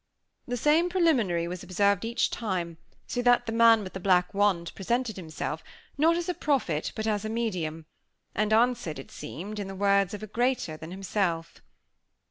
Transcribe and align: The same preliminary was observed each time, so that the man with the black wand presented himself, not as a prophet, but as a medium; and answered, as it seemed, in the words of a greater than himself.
The 0.47 0.57
same 0.57 0.89
preliminary 0.89 1.47
was 1.47 1.61
observed 1.61 2.03
each 2.03 2.31
time, 2.31 2.77
so 3.05 3.21
that 3.21 3.45
the 3.45 3.51
man 3.51 3.83
with 3.83 3.93
the 3.93 3.99
black 3.99 4.33
wand 4.33 4.71
presented 4.73 5.15
himself, 5.15 5.63
not 5.95 6.15
as 6.17 6.27
a 6.27 6.33
prophet, 6.33 6.91
but 6.95 7.05
as 7.05 7.23
a 7.23 7.29
medium; 7.29 7.85
and 8.33 8.51
answered, 8.51 8.97
as 8.97 9.03
it 9.05 9.11
seemed, 9.11 9.59
in 9.59 9.67
the 9.67 9.75
words 9.75 10.15
of 10.15 10.23
a 10.23 10.27
greater 10.27 10.75
than 10.75 10.89
himself. 10.89 11.61